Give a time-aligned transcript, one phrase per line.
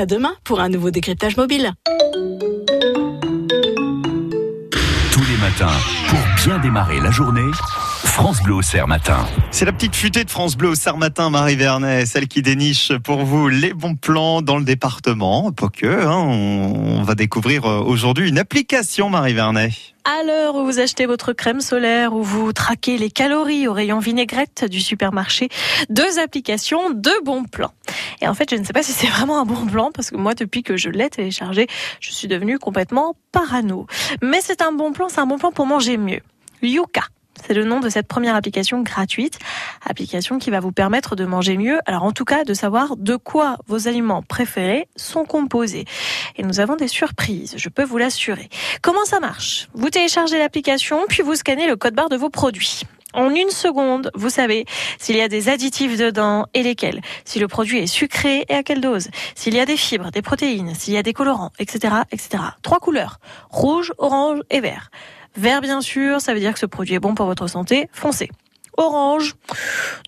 [0.00, 1.72] À demain pour un nouveau décryptage mobile.
[5.12, 5.76] Tous les matins,
[6.08, 7.50] pour bien démarrer la journée,
[8.20, 9.26] France Bleu au matin.
[9.50, 12.92] C'est la petite futée de France Bleu au Serre matin, Marie Vernet, celle qui déniche
[12.98, 15.50] pour vous les bons plans dans le département.
[15.52, 19.70] Pas que, hein, on va découvrir euh, aujourd'hui une application, Marie Vernet.
[20.04, 24.00] À l'heure où vous achetez votre crème solaire, ou vous traquez les calories au rayon
[24.00, 25.48] vinaigrette du supermarché,
[25.88, 27.72] deux applications, deux bons plans.
[28.20, 30.16] Et en fait, je ne sais pas si c'est vraiment un bon plan, parce que
[30.16, 31.68] moi, depuis que je l'ai téléchargé,
[32.00, 33.86] je suis devenue complètement parano.
[34.20, 36.20] Mais c'est un bon plan, c'est un bon plan pour manger mieux.
[36.62, 37.04] Yuka.
[37.50, 39.40] C'est le nom de cette première application gratuite,
[39.84, 43.16] application qui va vous permettre de manger mieux, alors en tout cas de savoir de
[43.16, 45.84] quoi vos aliments préférés sont composés.
[46.36, 48.50] Et nous avons des surprises, je peux vous l'assurer.
[48.82, 49.68] Comment ça marche?
[49.74, 52.82] Vous téléchargez l'application, puis vous scannez le code barre de vos produits.
[53.14, 54.64] En une seconde, vous savez
[55.00, 58.62] s'il y a des additifs dedans et lesquels, si le produit est sucré et à
[58.62, 61.94] quelle dose, s'il y a des fibres, des protéines, s'il y a des colorants, etc.,
[62.12, 62.44] etc.
[62.62, 63.18] Trois couleurs
[63.50, 64.92] rouge, orange et vert.
[65.36, 67.88] Vert, bien sûr, ça veut dire que ce produit est bon pour votre santé.
[67.92, 68.30] Foncé.
[68.76, 69.34] Orange,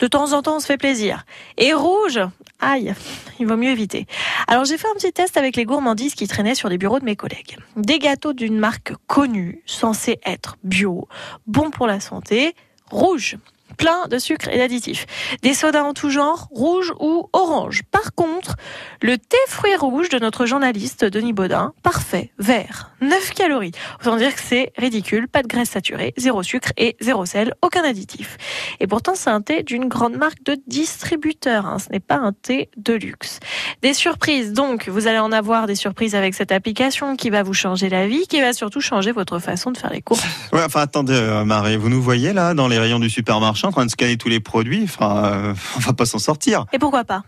[0.00, 1.26] de temps en temps, on se fait plaisir.
[1.58, 2.20] Et rouge,
[2.60, 2.94] aïe,
[3.38, 4.06] il vaut mieux éviter.
[4.46, 7.04] Alors j'ai fait un petit test avec les gourmandises qui traînaient sur les bureaux de
[7.04, 7.58] mes collègues.
[7.76, 11.06] Des gâteaux d'une marque connue, censés être bio,
[11.46, 12.54] bons pour la santé,
[12.90, 13.36] rouge
[13.76, 15.06] plein de sucre et d'additifs.
[15.42, 17.82] Des sodas en tout genre, rouge ou orange.
[17.90, 18.56] Par contre,
[19.00, 23.72] le thé fruits rouge de notre journaliste Denis Baudin, parfait, vert, 9 calories.
[24.00, 27.82] Autant dire que c'est ridicule, pas de graisse saturée, zéro sucre et zéro sel, aucun
[27.82, 28.36] additif.
[28.80, 31.78] Et pourtant, c'est un thé d'une grande marque de distributeur, hein.
[31.78, 33.40] ce n'est pas un thé de luxe.
[33.82, 37.54] Des surprises, donc, vous allez en avoir des surprises avec cette application qui va vous
[37.54, 40.24] changer la vie, qui va surtout changer votre façon de faire les courses.
[40.52, 43.61] Ouais, enfin attendez, euh, Marie, vous nous voyez là dans les rayons du supermarché?
[43.66, 44.82] En train de scanner tous les produits.
[44.84, 46.66] Enfin, euh, on va pas s'en sortir.
[46.72, 47.22] Et pourquoi pas?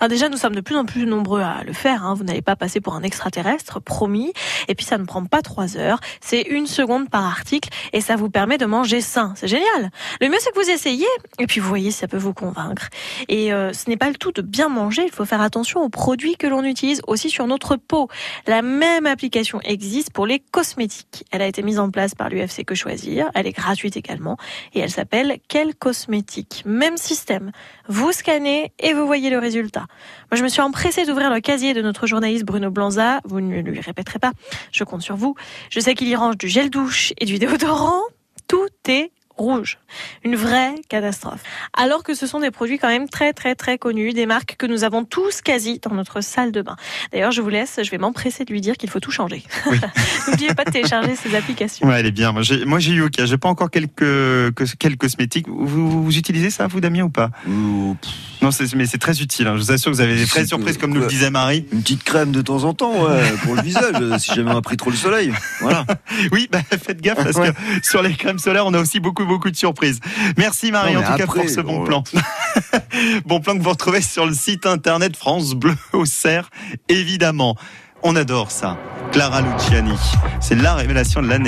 [0.00, 2.04] Alors déjà, nous sommes de plus en plus nombreux à le faire.
[2.04, 2.14] Hein.
[2.14, 4.32] Vous n'allez pas passer pour un extraterrestre, promis.
[4.68, 6.00] Et puis, ça ne prend pas trois heures.
[6.20, 9.34] C'est une seconde par article et ça vous permet de manger sain.
[9.36, 9.90] C'est génial.
[10.20, 11.06] Le mieux, c'est que vous essayez
[11.38, 12.88] et puis vous voyez si ça peut vous convaincre.
[13.28, 15.04] Et euh, ce n'est pas le tout de bien manger.
[15.04, 18.08] Il faut faire attention aux produits que l'on utilise aussi sur notre peau.
[18.46, 21.24] La même application existe pour les cosmétiques.
[21.30, 23.30] Elle a été mise en place par l'UFC Que Choisir.
[23.34, 24.36] Elle est gratuite également
[24.74, 26.62] et elle s'appelle Quel Cosmétique.
[26.66, 27.52] Même système.
[27.88, 29.65] Vous scannez et vous voyez le résultat.
[29.74, 33.20] Moi, je me suis empressée d'ouvrir le casier de notre journaliste Bruno Blanza.
[33.24, 34.32] Vous ne lui répéterez pas.
[34.72, 35.34] Je compte sur vous.
[35.70, 38.02] Je sais qu'il y range du gel douche et du déodorant.
[38.48, 39.78] Tout est rouge.
[40.24, 41.42] Une vraie catastrophe.
[41.76, 44.66] Alors que ce sont des produits quand même très très très connus, des marques que
[44.66, 46.76] nous avons tous quasi dans notre salle de bain.
[47.12, 49.42] D'ailleurs, je vous laisse, je vais m'empresser de lui dire qu'il faut tout changer.
[50.28, 51.86] N'oubliez pas de télécharger ces applications.
[51.86, 52.32] Ouais, elle est bien.
[52.32, 53.26] Moi, j'ai, moi, j'ai Yuka.
[53.26, 55.48] J'ai pas encore quelques, quelques cosmétiques.
[55.48, 57.30] Vous, vous utilisez ça, vous, Damien, ou pas?
[58.42, 59.46] Non, mais c'est très utile.
[59.46, 59.54] Hein.
[59.56, 61.66] Je vous assure que vous avez des vraies surprises, comme nous le disait Marie.
[61.72, 64.62] Une petite crème de temps en temps, ouais, pour le visage, si jamais on a
[64.62, 65.32] pris trop le soleil.
[65.60, 65.86] Voilà.
[66.32, 69.50] oui, bah, faites gaffe parce que sur les crèmes solaires, on a aussi beaucoup beaucoup
[69.50, 70.00] de surprises.
[70.36, 72.04] Merci Marie en tout cas pour ce bon plan.
[73.24, 76.50] bon plan que vous retrouvez sur le site internet France Bleu au Cerf,
[76.88, 77.56] évidemment.
[78.02, 78.76] On adore ça.
[79.10, 79.96] Clara Luciani,
[80.40, 81.44] c'est la révélation de l'année.